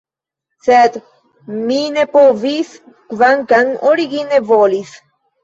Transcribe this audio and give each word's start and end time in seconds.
Sed 0.67 0.95
mi 1.67 1.77
ne 1.97 2.07
povis, 2.15 2.73
kvankam 3.13 3.71
origine 3.93 4.43
volis. 4.51 4.97